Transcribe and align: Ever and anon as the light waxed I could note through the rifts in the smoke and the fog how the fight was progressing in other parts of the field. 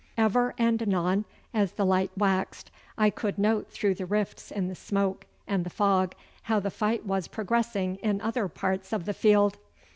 Ever 0.17 0.55
and 0.57 0.81
anon 0.81 1.25
as 1.53 1.73
the 1.73 1.85
light 1.85 2.09
waxed 2.17 2.71
I 2.97 3.11
could 3.11 3.37
note 3.37 3.69
through 3.71 3.93
the 3.93 4.07
rifts 4.07 4.49
in 4.49 4.67
the 4.67 4.73
smoke 4.73 5.25
and 5.47 5.63
the 5.63 5.69
fog 5.69 6.15
how 6.41 6.59
the 6.59 6.71
fight 6.71 7.05
was 7.05 7.27
progressing 7.27 7.97
in 7.97 8.19
other 8.19 8.47
parts 8.47 8.93
of 8.93 9.05
the 9.05 9.13
field. 9.13 9.59